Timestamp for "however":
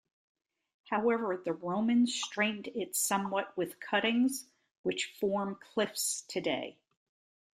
0.89-1.39